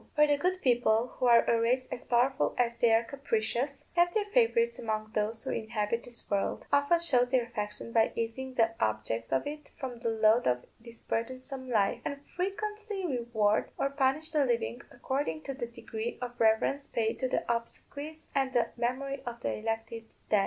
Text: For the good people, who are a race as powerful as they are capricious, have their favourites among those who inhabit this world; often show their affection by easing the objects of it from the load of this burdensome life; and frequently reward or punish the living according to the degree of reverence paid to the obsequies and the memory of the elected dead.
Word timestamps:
For 0.15 0.25
the 0.25 0.35
good 0.35 0.63
people, 0.63 1.09
who 1.19 1.27
are 1.27 1.43
a 1.43 1.61
race 1.61 1.87
as 1.91 2.05
powerful 2.05 2.55
as 2.57 2.75
they 2.77 2.91
are 2.91 3.03
capricious, 3.03 3.85
have 3.95 4.11
their 4.15 4.25
favourites 4.33 4.79
among 4.79 5.11
those 5.13 5.43
who 5.43 5.51
inhabit 5.51 6.03
this 6.03 6.27
world; 6.31 6.65
often 6.73 6.99
show 7.01 7.23
their 7.23 7.43
affection 7.45 7.91
by 7.91 8.11
easing 8.15 8.55
the 8.55 8.71
objects 8.79 9.31
of 9.31 9.45
it 9.45 9.69
from 9.77 9.99
the 9.99 10.09
load 10.09 10.47
of 10.47 10.65
this 10.79 11.03
burdensome 11.03 11.69
life; 11.69 12.01
and 12.03 12.25
frequently 12.35 13.05
reward 13.05 13.69
or 13.77 13.91
punish 13.91 14.31
the 14.31 14.43
living 14.43 14.81
according 14.89 15.43
to 15.43 15.53
the 15.53 15.67
degree 15.67 16.17
of 16.19 16.39
reverence 16.39 16.87
paid 16.87 17.19
to 17.19 17.27
the 17.27 17.43
obsequies 17.47 18.23
and 18.33 18.53
the 18.53 18.69
memory 18.77 19.21
of 19.27 19.39
the 19.41 19.51
elected 19.53 20.05
dead. 20.31 20.39